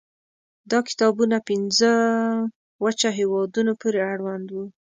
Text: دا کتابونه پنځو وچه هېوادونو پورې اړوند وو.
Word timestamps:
دا 0.71 0.79
کتابونه 0.87 1.37
پنځو 1.49 1.93
وچه 2.83 3.09
هېوادونو 3.19 3.71
پورې 3.81 3.99
اړوند 4.11 4.47
وو. 4.51 4.65